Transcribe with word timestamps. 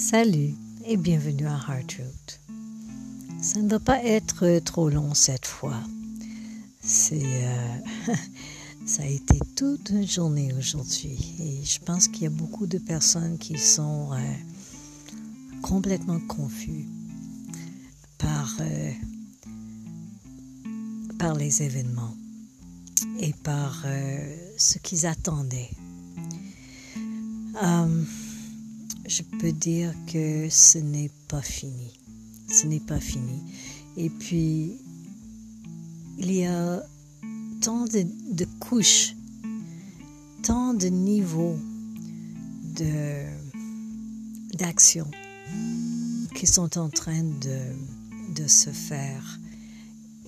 Salut 0.00 0.54
et 0.86 0.96
bienvenue 0.96 1.48
à 1.48 1.58
Heart 1.58 1.96
Root. 1.98 2.54
Ça 3.42 3.60
ne 3.60 3.68
va 3.68 3.80
pas 3.80 4.02
être 4.04 4.60
trop 4.60 4.88
long 4.88 5.12
cette 5.12 5.44
fois. 5.44 5.80
C'est, 6.80 7.20
euh, 7.20 7.78
ça 8.86 9.02
a 9.02 9.06
été 9.06 9.40
toute 9.56 9.90
une 9.90 10.06
journée 10.06 10.54
aujourd'hui 10.56 11.34
et 11.40 11.64
je 11.64 11.80
pense 11.80 12.06
qu'il 12.06 12.22
y 12.22 12.26
a 12.26 12.30
beaucoup 12.30 12.68
de 12.68 12.78
personnes 12.78 13.38
qui 13.38 13.58
sont 13.58 14.12
euh, 14.12 14.16
complètement 15.62 16.20
confus 16.20 16.86
par, 18.18 18.56
euh, 18.60 18.92
par 21.18 21.34
les 21.34 21.64
événements 21.64 22.14
et 23.18 23.34
par 23.42 23.84
ce 24.56 24.78
qu'ils 24.78 25.06
attendaient 25.06 25.70
je 29.08 29.22
peux 29.22 29.52
dire 29.52 29.92
que 30.06 30.48
ce 30.50 30.78
n'est 30.78 31.10
pas 31.28 31.40
fini. 31.40 31.98
Ce 32.48 32.66
n'est 32.66 32.80
pas 32.80 33.00
fini. 33.00 33.40
Et 33.96 34.10
puis, 34.10 34.78
il 36.18 36.32
y 36.32 36.44
a 36.44 36.82
tant 37.62 37.84
de, 37.86 38.44
couches, 38.60 39.14
tant 40.42 40.74
de 40.74 40.88
niveaux 40.88 41.58
de, 42.76 43.24
d'action 44.56 45.10
qui 46.34 46.46
sont 46.46 46.78
en 46.78 46.90
train 46.90 47.22
de, 47.22 47.60
de 48.34 48.46
se 48.46 48.70
faire 48.70 49.40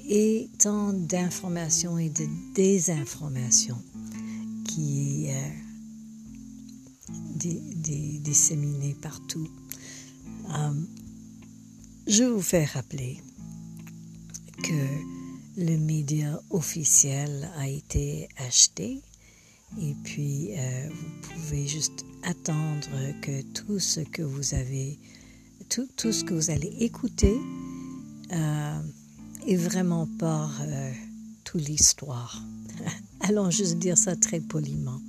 et 0.08 0.48
tant 0.58 0.92
d'informations 0.92 1.98
et 1.98 2.08
de 2.08 2.26
désinformations 2.54 3.80
qui 4.64 5.28
euh, 5.28 5.69
disséminés 7.40 8.94
partout. 9.00 9.48
Euh, 10.50 10.72
je 12.06 12.24
vous 12.24 12.42
fais 12.42 12.64
rappeler 12.64 13.20
que 14.62 14.86
le 15.56 15.76
média 15.78 16.40
officiel 16.50 17.50
a 17.56 17.68
été 17.68 18.28
acheté 18.38 19.02
et 19.80 19.94
puis 20.04 20.50
euh, 20.56 20.88
vous 20.88 21.28
pouvez 21.28 21.66
juste 21.66 22.04
attendre 22.22 22.88
que 23.22 23.42
tout 23.52 23.78
ce 23.78 24.00
que 24.00 24.22
vous 24.22 24.54
avez, 24.54 24.98
tout, 25.68 25.88
tout 25.96 26.12
ce 26.12 26.24
que 26.24 26.34
vous 26.34 26.50
allez 26.50 26.74
écouter 26.80 27.36
euh, 28.32 28.80
est 29.46 29.56
vraiment 29.56 30.08
pas 30.18 30.50
toute 31.44 31.66
l'histoire. 31.68 32.42
Allons 33.20 33.50
juste 33.50 33.78
dire 33.78 33.96
ça 33.96 34.16
très 34.16 34.40
poliment. 34.40 35.00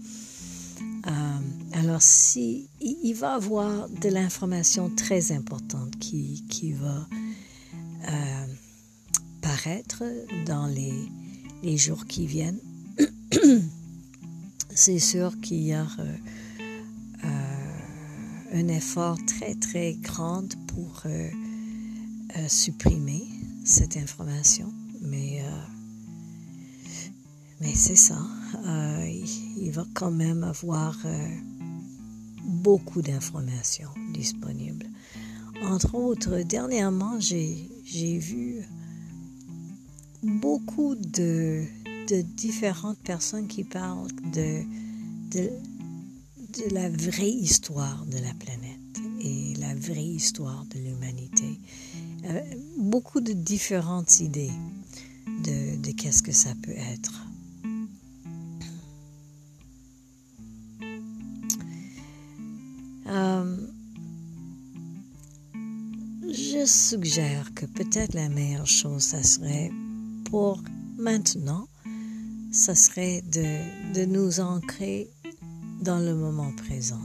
Euh, 1.08 1.40
alors, 1.74 2.02
si, 2.02 2.70
il 2.80 3.14
va 3.14 3.36
avoir 3.36 3.90
de 3.90 4.10
l'information 4.10 4.90
très 4.90 5.32
importante 5.32 5.98
qui, 6.00 6.44
qui 6.50 6.74
va 6.74 7.08
euh, 8.10 8.46
paraître 9.42 10.04
dans 10.46 10.68
les, 10.68 10.94
les, 11.64 11.78
jours 11.78 12.06
qui 12.06 12.28
viennent. 12.28 12.60
C'est 14.70 15.00
sûr 15.00 15.40
qu'il 15.42 15.64
y 15.64 15.74
a 15.74 15.88
euh, 16.00 16.18
un 18.54 18.68
effort 18.68 19.18
très, 19.26 19.56
très 19.56 19.94
grand 19.94 20.48
pour 20.68 21.04
supprimer 22.48 23.28
cette 23.66 23.98
information, 23.98 24.74
mais, 25.02 25.44
mais 27.62 27.76
c'est 27.76 27.96
ça. 27.96 28.20
il 29.58 29.72
va 29.72 29.86
quand 29.94 30.12
même 30.12 30.44
avoir 30.44 30.98
beaucoup 32.44 33.02
d'informations 33.02 33.90
disponibles. 34.14 34.88
Entre 35.64 35.96
autres, 35.96 36.42
dernièrement, 36.42 37.20
j'ai 37.20 38.18
vu 38.18 38.62
beaucoup 40.24 40.96
de, 40.96 41.64
différentes 42.36 42.98
personnes 43.00 43.48
qui 43.48 43.64
parlent 43.64 44.12
de, 44.34 44.64
la 46.72 46.90
vraie 46.90 47.30
histoire 47.30 48.06
de 48.08 48.18
la 48.18 48.34
planète 48.34 48.80
et 49.22 49.54
la 49.60 49.74
vraie 49.76 50.04
histoire 50.04 50.66
de 50.66 50.80
l'humanité. 50.80 51.60
Euh, 52.26 52.42
beaucoup 52.78 53.22
de 53.22 53.34
différentes 53.34 54.20
idées 54.20 54.52
de, 55.44 55.78
de 55.82 55.92
qu'est-ce 55.92 56.22
que 56.22 56.34
ça 56.34 56.54
peut 56.62 56.76
être. 56.76 57.31
Suggère 66.72 67.54
que 67.54 67.66
peut-être 67.66 68.14
la 68.14 68.30
meilleure 68.30 68.68
chose, 68.68 69.04
ça 69.04 69.24
serait 69.24 69.72
pour 70.26 70.64
maintenant, 70.98 71.68
ça 72.52 72.76
serait 72.76 73.22
de, 73.24 73.94
de 73.94 74.06
nous 74.06 74.40
ancrer 74.40 75.10
dans 75.82 76.00
le 76.00 76.16
moment 76.16 76.52
présent. 76.56 77.02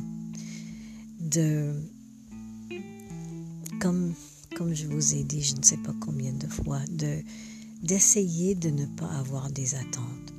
De, 1.19 1.75
comme, 3.81 4.15
comme 4.57 4.73
je 4.73 4.87
vous 4.87 5.15
ai 5.15 5.25
dit, 5.25 5.43
je 5.43 5.57
ne 5.57 5.63
sais 5.63 5.79
pas 5.79 5.95
combien 6.01 6.33
de 6.33 6.47
fois, 6.47 6.81
de, 6.89 7.23
d'essayer 7.83 8.55
de 8.55 8.71
ne 8.71 8.87
pas 8.87 9.09
avoir 9.09 9.51
des 9.51 9.75
attentes. 9.75 10.33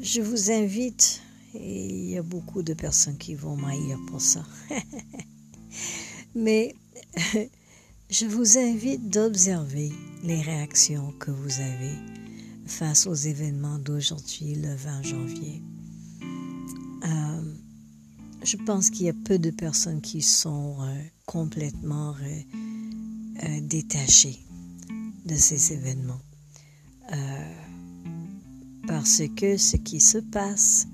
Je 0.00 0.22
vous 0.22 0.50
invite, 0.50 1.20
et 1.54 1.86
il 1.86 2.10
y 2.10 2.16
a 2.16 2.22
beaucoup 2.22 2.62
de 2.62 2.72
personnes 2.72 3.18
qui 3.18 3.34
vont 3.34 3.56
m'haïr 3.56 3.98
pour 4.08 4.20
ça, 4.20 4.44
mais 6.34 6.74
je 8.10 8.26
vous 8.26 8.58
invite 8.58 9.08
d'observer 9.08 9.92
les 10.22 10.40
réactions 10.40 11.12
que 11.18 11.30
vous 11.30 11.60
avez 11.60 11.94
face 12.66 13.06
aux 13.06 13.14
événements 13.14 13.78
d'aujourd'hui, 13.78 14.54
le 14.54 14.74
20 14.74 15.02
janvier. 15.02 15.62
Euh, 17.04 17.42
je 18.42 18.56
pense 18.56 18.88
qu'il 18.88 19.06
y 19.06 19.08
a 19.10 19.12
peu 19.12 19.38
de 19.38 19.50
personnes 19.50 20.00
qui 20.00 20.22
sont 20.22 20.76
euh, 20.80 21.02
complètement 21.26 22.14
euh, 23.44 23.60
détachées 23.60 24.40
de 25.26 25.36
ces 25.36 25.74
événements. 25.74 26.20
parce 28.86 29.22
que 29.36 29.56
ce 29.56 29.76
qui 29.76 30.00
se 30.00 30.18
passe 30.18 30.86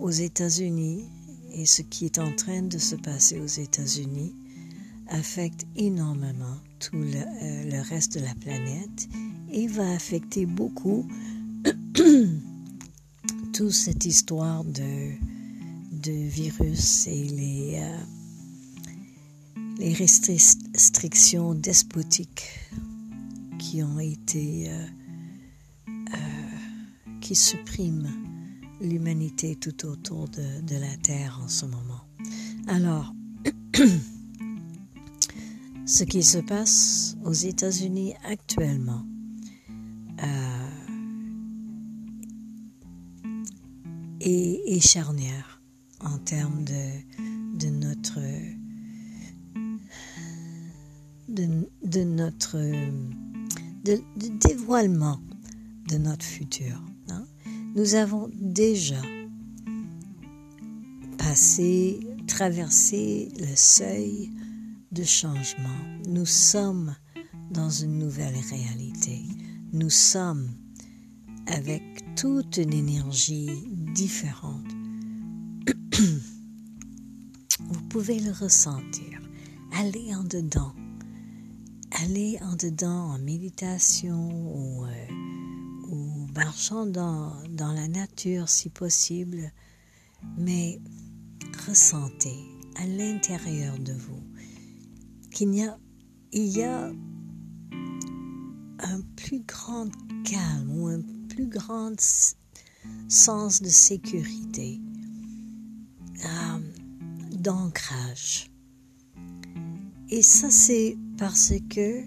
aux 0.00 0.10
États-Unis 0.10 1.04
et 1.52 1.66
ce 1.66 1.82
qui 1.82 2.04
est 2.04 2.18
en 2.18 2.32
train 2.34 2.62
de 2.62 2.78
se 2.78 2.96
passer 2.96 3.40
aux 3.40 3.46
États-Unis 3.46 4.34
affecte 5.14 5.66
énormément 5.76 6.56
tout 6.80 6.96
euh, 6.96 7.70
le, 7.70 7.80
reste 7.88 8.18
de 8.18 8.24
la 8.24 8.34
planète 8.34 9.08
et 9.50 9.68
va 9.68 9.90
affecter 9.92 10.44
beaucoup 10.44 11.08
toute 13.52 13.70
cette 13.70 14.04
histoire 14.04 14.64
de, 14.64 15.12
virus 16.02 17.06
et 17.06 17.24
les, 17.24 17.80
euh, 17.80 17.98
restrictions 19.94 21.54
despotiques 21.54 22.60
qui 23.58 23.82
ont 23.82 24.00
été 24.00 24.70
euh, 24.70 24.86
qui 27.20 27.34
suppriment 27.34 28.10
l'humanité 28.80 29.56
tout 29.56 29.86
autour 29.86 30.28
de 30.28 30.76
la 30.76 30.96
Terre 30.98 31.40
en 31.42 31.48
ce 31.48 31.64
moment. 31.64 32.04
Alors, 32.66 33.14
ce 35.86 36.04
qui 36.04 36.22
se 36.22 36.38
passe 36.38 37.16
aux 37.24 37.32
États-Unis 37.32 38.14
actuellement 38.24 39.04
euh, 40.22 40.68
est, 44.20 44.80
charnière 44.80 45.60
en 46.00 46.18
termes 46.18 46.64
de, 46.64 47.58
de 47.58 47.68
notre 47.68 48.20
de, 51.28 52.04
notre 52.04 52.58
de, 53.84 54.00
dévoilement 54.38 55.20
de 55.88 55.98
notre 55.98 56.24
futur. 56.24 56.80
Hein. 57.08 57.26
Nous 57.74 57.94
avons 57.94 58.30
déjà 58.32 59.02
passé, 61.18 62.00
traversé 62.26 63.28
le 63.38 63.54
seuil 63.56 64.30
de 64.94 65.02
changement. 65.02 65.80
Nous 66.06 66.24
sommes 66.24 66.94
dans 67.50 67.68
une 67.68 67.98
nouvelle 67.98 68.36
réalité. 68.48 69.22
Nous 69.72 69.90
sommes 69.90 70.48
avec 71.46 71.82
toute 72.14 72.58
une 72.58 72.72
énergie 72.72 73.50
différente. 73.92 74.70
Vous 77.60 77.82
pouvez 77.90 78.20
le 78.20 78.30
ressentir. 78.30 79.20
Allez 79.72 80.14
en 80.14 80.22
dedans. 80.22 80.72
Allez 82.02 82.38
en 82.42 82.54
dedans 82.54 83.14
en 83.14 83.18
méditation 83.18 84.30
ou, 84.54 84.84
euh, 84.84 86.26
marchant 86.36 86.86
dans, 86.86 87.32
dans 87.50 87.72
la 87.72 87.88
nature 87.88 88.48
si 88.48 88.70
possible. 88.70 89.50
Mais 90.38 90.80
ressentez 91.66 92.38
à 92.76 92.86
l'intérieur 92.86 93.78
de 93.78 93.92
vous, 93.92 94.22
qu'il 95.34 95.52
y 95.52 95.64
a, 95.64 95.76
il 96.32 96.46
y 96.46 96.62
a 96.62 96.92
un 98.78 99.00
plus 99.16 99.40
grand 99.40 99.90
calme 100.24 100.70
ou 100.70 100.86
un 100.86 101.00
plus 101.28 101.48
grand 101.48 102.00
sens 103.08 103.60
de 103.60 103.68
sécurité, 103.68 104.80
euh, 106.24 106.58
d'ancrage. 107.32 108.48
Et 110.08 110.22
ça, 110.22 110.50
c'est 110.50 110.96
parce 111.18 111.52
que 111.68 112.04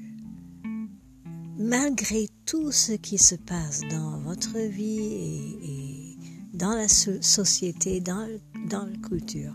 malgré 1.58 2.30
tout 2.46 2.72
ce 2.72 2.94
qui 2.94 3.18
se 3.18 3.36
passe 3.36 3.82
dans 3.92 4.20
votre 4.22 4.58
vie 4.58 5.00
et, 5.02 6.18
dans 6.54 6.74
la 6.74 6.88
société, 6.88 8.00
dans, 8.00 8.26
dans 8.70 8.86
la 8.86 8.98
culture, 8.98 9.54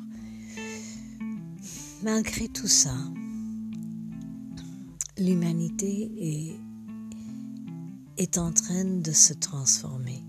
malgré 2.02 2.48
tout 2.48 2.68
ça, 2.68 2.94
l'humanité 5.18 6.58
est, 8.18 8.38
en 8.38 8.52
train 8.52 8.84
de 8.84 9.12
se 9.12 9.34
transformer. 9.34 10.22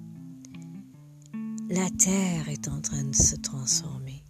La 1.69 1.89
Terre 1.91 2.49
est 2.49 2.67
en 2.67 2.81
train 2.81 3.03
de 3.03 3.15
se 3.15 3.35
transformer. 3.37 4.23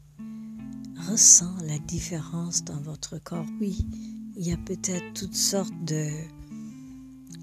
Ressent 1.09 1.55
la 1.63 1.79
différence 1.79 2.63
dans 2.63 2.79
votre 2.81 3.17
corps. 3.17 3.47
Oui, 3.59 3.85
il 4.35 4.45
y 4.45 4.51
a 4.51 4.57
peut-être 4.57 5.13
toutes 5.13 5.35
sortes 5.35 5.73
de, 5.85 6.09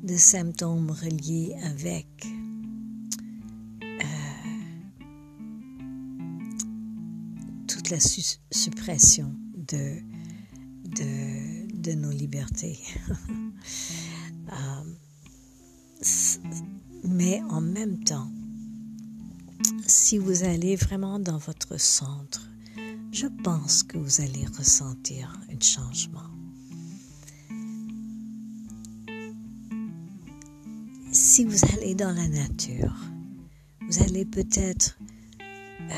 de 0.02 0.16
symptômes 0.16 0.90
reliés 0.90 1.56
avec 1.64 2.06
euh, 3.82 4.04
toute 7.66 7.90
la 7.90 7.98
suppression 7.98 9.34
de, 9.56 9.96
de, 10.84 11.29
de, 11.80 11.92
nos 11.92 12.10
libertés. 12.10 12.78
Euh, 14.52 16.02
mais 17.04 17.40
en 17.50 17.60
même 17.60 18.02
temps, 18.02 18.28
si 19.86 20.18
vous 20.18 20.42
allez 20.42 20.74
vraiment 20.74 21.20
dans 21.20 21.38
votre 21.38 21.78
centre, 21.78 22.50
je 23.12 23.28
pense 23.44 23.84
que 23.84 23.96
vous 23.96 24.20
allez 24.20 24.44
ressentir 24.46 25.38
un 25.52 25.60
changement. 25.60 26.30
si 31.12 31.44
vous 31.44 31.64
allez 31.72 31.94
dans 31.94 32.12
la 32.12 32.28
nature, 32.28 32.94
vous 33.88 34.02
allez 34.02 34.24
peut-être 34.24 34.98
euh, 35.40 35.94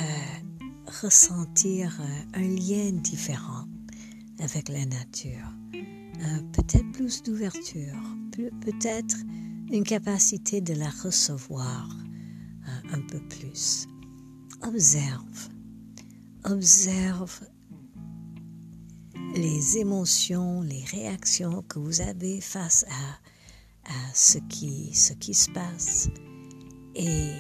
ressentir 1.03 2.01
euh, 2.01 2.39
un 2.39 2.49
lien 2.49 2.93
différent 2.93 3.67
avec 4.41 4.69
la 4.69 4.85
nature, 4.87 5.47
peut-être 6.53 6.91
plus 6.93 7.23
d'ouverture, 7.23 7.99
peut-être 8.61 9.17
une 9.71 9.85
capacité 9.85 10.61
de 10.61 10.75
la 10.75 10.91
recevoir 10.91 11.97
un 12.93 13.01
peu 13.01 13.21
plus. 13.21 13.87
Observe, 14.63 15.49
observe 16.45 17.41
les 19.35 19.79
émotions, 19.79 20.61
les 20.63 20.85
réactions 20.85 21.63
que 21.63 21.79
vous 21.79 22.01
avez 22.01 22.41
face 22.41 22.85
à 22.89 24.15
ce 24.15 24.39
qui 24.39 24.95
se 24.95 25.51
passe 25.51 26.09
et 26.95 27.33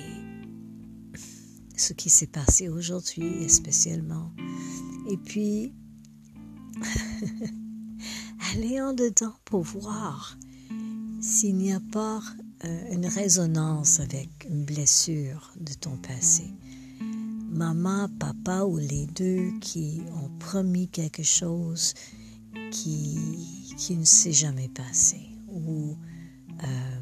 ce 1.76 1.92
qui 1.92 2.10
s'est 2.10 2.26
passé 2.26 2.68
aujourd'hui 2.68 3.48
spécialement. 3.48 4.32
Et 5.10 5.16
puis, 5.16 5.74
aller 8.50 8.80
en 8.80 8.92
dedans 8.92 9.34
pour 9.44 9.62
voir 9.62 10.36
s'il 11.20 11.56
n'y 11.56 11.72
a 11.72 11.80
pas 11.92 12.20
euh, 12.64 12.92
une 12.92 13.06
résonance 13.06 14.00
avec 14.00 14.46
une 14.48 14.64
blessure 14.64 15.52
de 15.60 15.72
ton 15.74 15.96
passé. 15.96 16.44
Maman, 17.50 18.08
papa 18.18 18.62
ou 18.64 18.78
les 18.78 19.06
deux 19.06 19.50
qui 19.60 20.02
ont 20.14 20.30
promis 20.38 20.88
quelque 20.88 21.22
chose 21.22 21.94
qui, 22.70 23.18
qui 23.76 23.96
ne 23.96 24.04
s'est 24.04 24.32
jamais 24.32 24.68
passé 24.68 25.20
ou 25.48 25.96
euh, 26.64 27.00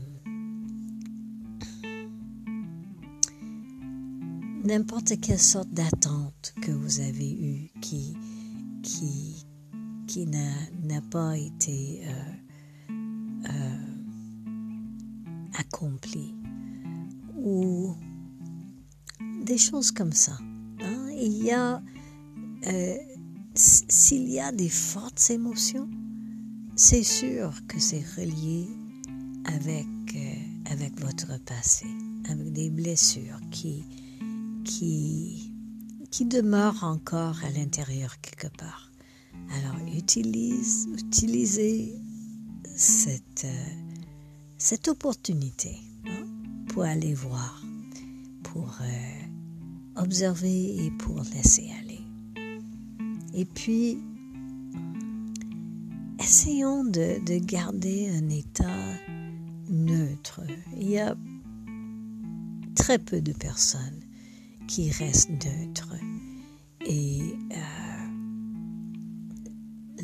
n'importe 4.64 5.20
quelle 5.20 5.38
sorte 5.38 5.70
d'attente 5.70 6.54
que 6.60 6.72
vous 6.72 7.00
avez 7.00 7.32
eue 7.32 7.70
qui, 7.80 8.16
qui, 8.82 9.46
qui 10.10 10.26
n'a 10.26 11.00
pas 11.08 11.38
été 11.38 12.02
euh, 12.04 12.92
euh, 13.48 13.76
accomplie 15.56 16.34
ou 17.36 17.94
des 19.44 19.56
choses 19.56 19.92
comme 19.92 20.10
ça. 20.10 20.36
Hein. 20.80 21.10
Il 21.12 21.44
y 21.44 21.52
a, 21.52 21.80
s'il 23.54 24.28
y 24.28 24.40
a 24.40 24.50
des 24.50 24.68
fortes 24.68 25.30
émotions, 25.30 25.88
c'est 26.74 27.04
sûr 27.04 27.54
que 27.68 27.78
c'est 27.78 28.04
relié 28.16 28.66
avec, 29.44 29.86
euh, 30.16 30.72
avec 30.72 30.98
votre 31.00 31.40
passé, 31.44 31.86
avec 32.28 32.52
des 32.52 32.70
blessures 32.70 33.38
qui, 33.52 33.84
qui, 34.64 35.54
qui 36.10 36.24
demeurent 36.24 36.82
encore 36.82 37.44
à 37.44 37.50
l'intérieur 37.50 38.20
quelque 38.20 38.48
part. 38.58 38.89
Alors 39.50 39.76
utilise, 39.96 40.88
utilisez 40.96 41.94
cette, 42.76 43.44
euh, 43.44 44.00
cette 44.58 44.88
opportunité 44.88 45.76
hein, 46.06 46.26
pour 46.68 46.84
aller 46.84 47.14
voir, 47.14 47.62
pour 48.42 48.78
euh, 48.80 50.02
observer 50.02 50.86
et 50.86 50.90
pour 50.92 51.20
laisser 51.34 51.70
aller. 51.80 52.00
Et 53.34 53.44
puis, 53.44 53.98
essayons 56.18 56.84
de, 56.84 57.24
de 57.24 57.38
garder 57.44 58.08
un 58.10 58.28
état 58.28 58.78
neutre. 59.68 60.42
Il 60.76 60.90
y 60.90 60.98
a 60.98 61.16
très 62.74 62.98
peu 62.98 63.20
de 63.20 63.32
personnes 63.32 64.00
qui 64.66 64.90
restent 64.90 65.30
neutres. 65.30 65.94
Et 66.86 67.20
euh, 67.52 67.79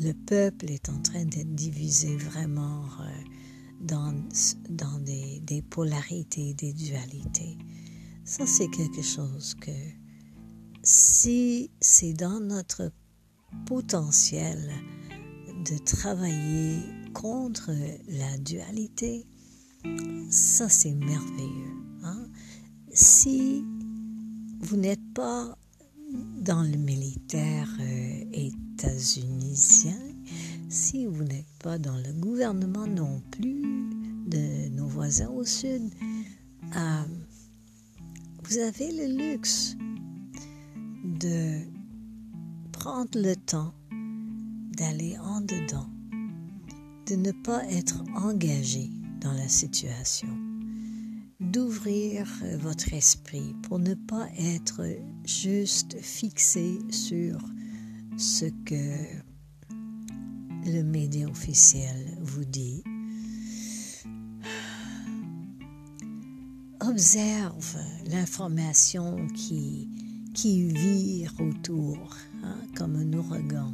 le 0.07 0.13
peuple 0.13 0.71
est 0.71 0.87
en 0.87 1.01
train 1.01 1.25
d'être 1.25 1.53
divisé 1.53 2.15
vraiment 2.15 2.85
euh, 3.01 3.09
dans, 3.81 4.13
dans 4.69 4.99
des, 4.99 5.41
des, 5.41 5.61
polarités, 5.61 6.53
des 6.53 6.71
dualités. 6.71 7.57
Ça, 8.23 8.45
c'est 8.45 8.69
quelque 8.69 9.01
chose 9.01 9.53
que 9.55 9.71
si 10.81 11.71
c'est 11.81 12.13
dans 12.13 12.39
notre 12.39 12.89
potentiel 13.65 14.71
de 15.69 15.77
travailler 15.83 16.79
contre 17.13 17.71
la 18.07 18.37
dualité, 18.37 19.27
ça, 20.29 20.69
c'est 20.69 20.95
merveilleux. 20.95 21.75
Hein? 22.03 22.29
Si 22.93 23.65
vous 24.61 24.77
n'êtes 24.77 25.13
pas 25.13 25.57
dans 26.41 26.63
le 26.63 26.77
militaire 26.77 27.69
euh, 27.79 28.23
états-unisien, 28.31 29.97
si 30.69 31.05
vous 31.05 31.23
n'êtes 31.23 31.51
pas 31.59 31.77
dans 31.77 31.97
le 31.97 32.13
gouvernement 32.13 32.87
non 32.87 33.21
plus 33.31 33.61
de 34.27 34.69
nos 34.69 34.87
voisins 34.87 35.29
au 35.29 35.43
sud, 35.43 35.83
euh, 36.75 37.03
vous 38.43 38.57
avez 38.57 38.91
le 38.91 39.17
luxe 39.17 39.75
de 41.03 41.59
prendre 42.71 43.19
le 43.19 43.35
temps 43.35 43.73
d'aller 44.77 45.17
en 45.19 45.41
dedans, 45.41 45.89
de 47.07 47.15
ne 47.15 47.31
pas 47.31 47.65
être 47.71 48.03
engagé 48.15 48.89
dans 49.21 49.33
la 49.33 49.47
situation, 49.47 50.46
d'ouvrir 51.39 52.27
votre 52.59 52.93
esprit 52.93 53.55
pour 53.63 53.79
ne 53.79 53.93
pas 53.93 54.27
être 54.37 54.81
juste 55.25 55.97
fixé 56.01 56.79
sur 56.89 57.37
ce 58.17 58.45
que 58.65 59.21
le 60.65 60.83
média 60.83 61.27
officiel 61.27 62.17
vous 62.21 62.45
dit. 62.45 62.83
Observe 66.79 67.77
l'information 68.09 69.27
qui, 69.35 69.89
qui 70.33 70.67
vire 70.67 71.33
autour 71.39 72.15
hein, 72.43 72.57
comme 72.75 72.95
un 72.95 73.13
ouragan 73.13 73.73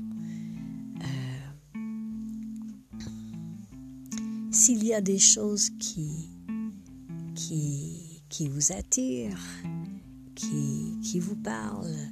s'il 4.53 4.85
y 4.85 4.93
a 4.93 5.01
des 5.01 5.19
choses 5.19 5.71
qui, 5.79 6.29
qui, 8.29 8.47
vous 8.47 8.71
attirent, 8.71 9.43
qui, 10.35 10.97
qui 11.03 11.19
vous 11.19 11.35
parlent, 11.35 12.09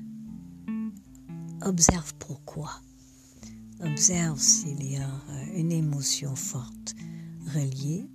observe 1.63 2.13
pourquoi. 2.19 2.71
Observe 3.83 4.39
s'il 4.39 4.91
y 4.91 4.97
a 4.97 5.07
euh, 5.07 5.57
une 5.57 5.71
émotion 5.71 6.35
forte 6.35 6.95
reliée 7.55 8.07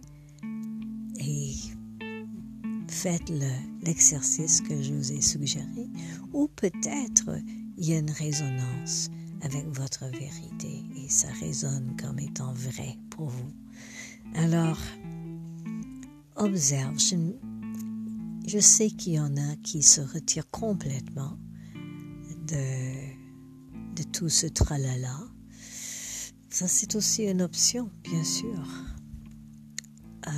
et 1.19 1.55
faites 2.89 3.29
l'exercice 3.83 4.61
que 4.61 4.81
je 4.81 4.95
vous 4.95 5.13
ai 5.13 5.21
suggéré 5.21 5.89
ou 6.33 6.49
peut-être 6.49 7.31
il 7.77 7.89
y 7.89 7.95
a 7.95 7.99
une 7.99 8.11
résonance 8.13 9.11
avec 9.43 9.67
votre 9.67 10.07
vérité 10.07 10.85
et 10.97 11.09
ça 11.09 11.29
résonne 11.41 11.97
comme 12.01 12.21
étant 12.21 12.53
vrai 12.53 12.97
pour 13.11 13.29
vous. 13.29 13.53
Alors, 14.35 14.79
observe. 16.37 16.99
Je, 16.99 17.17
je 18.47 18.59
sais 18.59 18.91
qu'il 18.91 19.15
y 19.15 19.21
en 19.21 19.37
a 19.37 19.57
qui 19.63 19.83
se 19.83 20.01
retirent 20.01 20.51
complètement 20.51 21.39
de, 22.47 23.95
de 23.97 24.03
tout 24.13 24.29
ce 24.29 24.47
tralala. 24.47 25.19
Ça, 26.49 26.69
c'est 26.69 26.95
aussi 26.95 27.25
une 27.25 27.43
option, 27.43 27.91
bien 28.03 28.25
sûr. 28.25 28.63
Euh, 30.27 30.31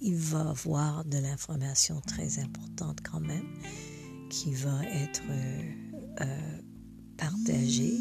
il 0.00 0.16
va 0.16 0.50
avoir 0.50 1.04
de 1.04 1.18
l'information 1.18 2.00
très 2.00 2.38
importante 2.38 2.98
quand 3.02 3.20
même 3.20 3.46
qui 4.30 4.52
va 4.52 4.84
être 4.84 5.22
euh, 6.20 6.60
partagée, 7.16 7.98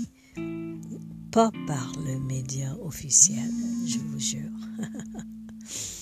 pas 1.31 1.51
par 1.67 1.91
le 2.05 2.19
média 2.19 2.75
officiel, 2.81 3.51
je 3.85 3.99
vous 3.99 4.19
jure. 4.19 4.51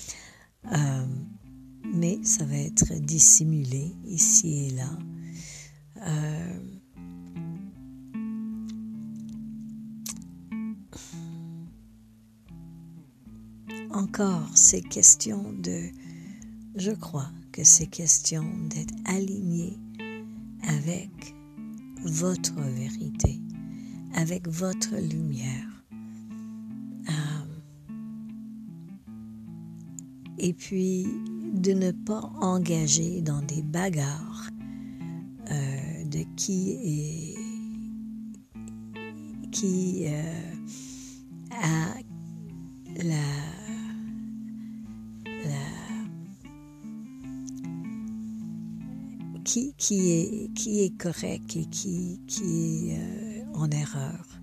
mais 0.64 2.20
ça 2.24 2.46
va 2.46 2.58
être 2.58 2.94
dissimulé 3.00 3.92
ici 4.06 4.68
et 4.68 4.70
là. 4.72 4.90
encore 14.00 14.50
ces 14.56 14.82
questions 14.82 15.54
de, 15.54 15.90
je 16.76 16.92
crois 16.92 17.30
que 17.52 17.64
c'est 17.64 17.88
question 17.88 18.44
d'être 18.70 18.94
aligné 19.06 19.78
avec 20.64 21.10
votre 22.04 22.60
vérité, 22.62 23.40
avec 24.16 24.48
votre 24.48 24.96
lumière. 24.96 25.79
Et 30.40 30.54
puis 30.54 31.08
de 31.54 31.74
ne 31.74 31.92
pas 31.92 32.32
engager 32.42 33.22
dans 33.22 33.42
des 33.42 33.62
bagarres 33.62 34.50
euh, 35.52 36.04
de 36.06 36.24
qui 36.36 36.72
est 36.72 37.36
qui 39.52 40.06
euh, 40.08 40.54
a 41.52 41.96
la 43.04 43.50
qui, 49.50 49.74
qui, 49.78 50.12
est, 50.12 50.54
qui 50.54 50.82
est 50.82 50.96
correct 50.96 51.56
et 51.56 51.66
qui, 51.66 52.22
qui 52.28 52.92
est 52.92 53.00
euh, 53.00 53.44
en 53.56 53.68
erreur. 53.72 54.39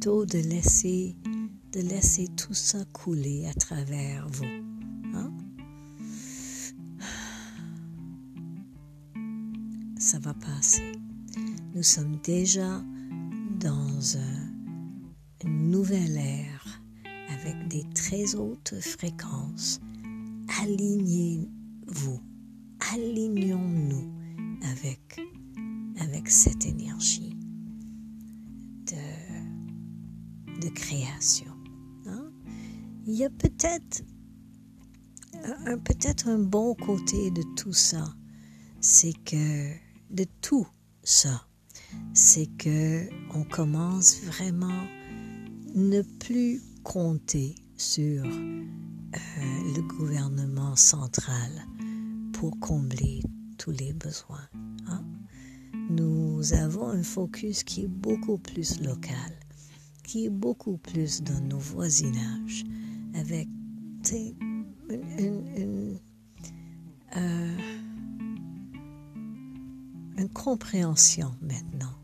De 0.00 0.38
laisser, 0.38 1.14
de 1.72 1.80
laisser 1.80 2.26
tout 2.28 2.54
ça 2.54 2.78
couler 2.90 3.46
à 3.46 3.52
travers 3.52 4.26
vous. 4.30 4.46
Hein? 5.14 5.30
Ça 9.98 10.18
va 10.20 10.32
passer. 10.32 10.92
Nous 11.74 11.82
sommes 11.82 12.16
déjà 12.24 12.82
dans 13.60 14.16
un, 14.16 14.48
une 15.44 15.70
nouvelle 15.70 16.16
ère 16.16 16.82
avec 17.28 17.68
des 17.68 17.84
très 17.94 18.34
hautes 18.36 18.80
fréquences. 18.80 19.80
Alignez-vous, 20.62 22.20
alignons-nous 22.94 24.10
avec, 24.62 25.20
avec 25.98 26.30
cette 26.30 26.64
énergie 26.64 27.39
de, 30.60 30.68
création. 30.68 31.52
Hein? 32.06 32.30
Il 33.06 33.14
y 33.14 33.24
a 33.24 33.30
peut-être 33.30 34.02
un, 35.66 35.78
peut-être 35.78 36.28
un 36.28 36.38
bon 36.38 36.74
côté 36.74 37.30
de 37.30 37.42
tout 37.56 37.72
ça, 37.72 38.04
c'est 38.80 39.14
que 39.24 39.72
de 40.10 40.24
tout 40.40 40.66
ça, 41.02 41.46
c'est 42.14 42.46
que 42.58 43.08
on 43.34 43.44
commence 43.44 44.20
vraiment 44.22 44.86
ne 45.74 46.02
plus 46.02 46.60
compter 46.82 47.54
sur 47.76 48.24
euh, 48.24 49.18
le 49.74 49.82
gouvernement 49.82 50.76
central 50.76 51.50
pour 52.32 52.58
combler 52.60 53.22
tous 53.58 53.70
les 53.70 53.92
besoins. 53.92 54.48
Hein? 54.86 55.04
Nous 55.90 56.52
avons 56.52 56.88
un 56.88 57.02
focus 57.02 57.64
qui 57.64 57.84
est 57.84 57.88
beaucoup 57.88 58.38
plus 58.38 58.80
local, 58.80 59.39
qui 60.10 60.24
est 60.26 60.30
beaucoup 60.30 60.76
plus 60.76 61.22
dans 61.22 61.40
nos 61.40 61.60
voisinages, 61.60 62.64
avec 63.14 63.46
une, 64.10 66.00
euh, 67.16 67.56
une 70.18 70.28
compréhension 70.30 71.30
maintenant 71.40 71.94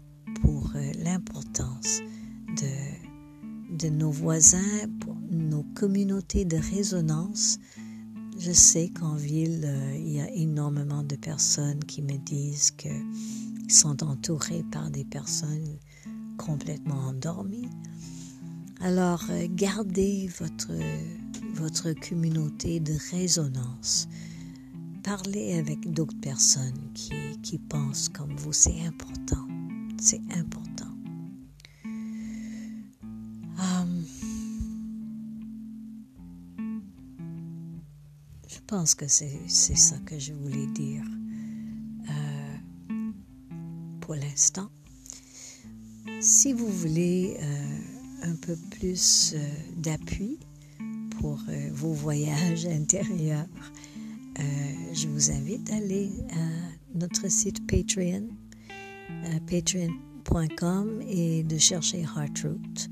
pour 0.41 0.71
euh, 0.77 0.93
l'importance 1.03 2.01
de 2.57 2.97
de 3.77 3.89
nos 3.89 4.13
voisins, 4.13 4.89
pour 5.01 5.17
nos 5.29 5.65
communautés 5.75 6.45
de 6.45 6.57
résonance. 6.57 7.59
Je 8.39 8.53
sais 8.53 8.89
qu'en 8.89 9.17
ville, 9.17 9.65
euh, 9.65 9.97
il 9.97 10.13
y 10.13 10.21
a 10.21 10.31
énormément 10.31 11.03
de 11.03 11.17
personnes 11.17 11.85
qui 11.85 12.03
me 12.03 12.17
disent 12.19 12.71
qu'ils 12.71 13.03
sont 13.69 14.05
entourés 14.05 14.65
par 14.71 14.91
des 14.91 15.05
personnes 15.05 15.77
complètement 16.37 17.09
endormies. 17.09 17.69
Alors, 18.87 19.25
euh, 19.31 19.49
gardez 19.51 20.31
votre, 20.39 20.71
votre 21.55 21.93
communauté 22.09 22.79
de 22.79 22.95
résonance. 23.11 24.07
Parlez 25.03 25.59
avec 25.59 25.93
d'autres 25.93 26.21
personnes 26.21 26.93
qui, 26.95 27.13
qui 27.43 27.59
pensent 27.59 28.09
comme 28.09 28.37
vous. 28.37 28.53
C'est 28.53 28.87
important. 28.87 29.45
C'est 30.01 30.21
important. 30.37 30.87
Je 38.47 38.61
pense 38.69 38.95
que 38.95 39.09
c'est 39.09 39.49
ça 39.49 39.97
que 40.07 40.17
je 40.17 40.33
voulais 40.33 40.67
dire 40.69 41.03
euh, 42.09 43.11
pour 44.01 44.15
l'instant. 44.15 44.71
Si 46.21 46.53
vous 46.53 46.69
voulez 46.69 47.37
euh, 47.41 47.96
un 48.27 48.35
peu 48.37 48.57
plus 48.71 49.35
euh, 49.35 49.39
d'appui 49.77 50.39
pour 51.19 51.41
vos 51.73 51.93
voyages 51.93 52.67
intérieurs, 52.81 53.47
je 54.93 55.09
vous 55.09 55.31
invite 55.31 55.71
à 55.71 55.77
aller 55.77 56.11
à 56.31 56.99
notre 56.99 57.31
site 57.31 57.67
Patreon, 57.67 58.29
patreon.com 59.49 61.01
et 61.09 61.43
de 61.43 61.57
chercher 61.57 62.03
Heartroot. 62.03 62.91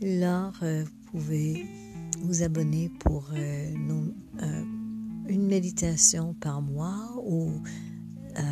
Là, 0.00 0.52
vous 0.60 1.10
pouvez 1.12 1.64
vous 2.20 2.42
abonner 2.42 2.90
pour 2.98 3.30
une 5.28 5.46
méditation 5.46 6.34
par 6.34 6.60
mois 6.60 7.14
ou 7.24 7.62
euh, 8.38 8.42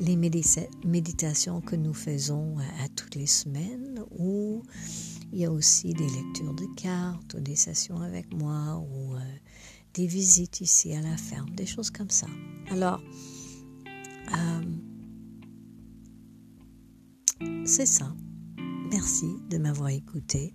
les 0.00 0.16
méditations 0.16 1.60
que 1.60 1.76
nous 1.76 1.92
faisons 1.92 2.56
à, 2.58 2.88
toutes 2.94 3.14
les 3.14 3.26
semaines 3.26 4.00
ou 4.16 4.62
il 5.32 5.38
y 5.38 5.44
a 5.44 5.52
aussi 5.52 5.92
des 5.92 6.08
lectures 6.08 6.54
de 6.54 6.66
cartes 6.76 7.34
ou 7.34 7.40
des 7.40 7.56
sessions 7.56 8.00
avec 8.00 8.32
moi 8.32 8.78
ou 8.78 9.14
euh, 9.14 9.20
des 9.94 10.06
visites 10.06 10.60
ici 10.60 10.94
à 10.94 11.00
la 11.00 11.16
ferme, 11.16 11.50
des 11.50 11.66
choses 11.66 11.90
comme 11.90 12.10
ça. 12.10 12.26
Alors, 12.70 13.00
euh, 14.32 14.62
c'est 17.64 17.86
ça. 17.86 18.14
Merci 18.90 19.26
de 19.50 19.58
m'avoir 19.58 19.90
écouté 19.90 20.54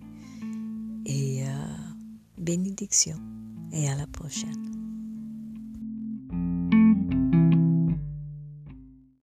et 1.06 1.44
bénédiction 2.38 3.16
et 3.72 3.88
à 3.88 3.94
la 3.94 4.06
prochaine. 4.06 4.83